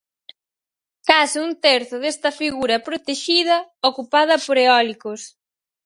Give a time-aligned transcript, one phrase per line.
[1.07, 3.57] Case un terzo desta figura protexida,
[3.89, 5.21] ocupada por eólicos.